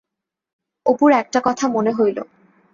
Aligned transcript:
অপুর 0.85 1.09
একটা 1.13 1.39
কথা 1.43 1.65
মনে 1.67 1.91
হইল। 1.91 2.17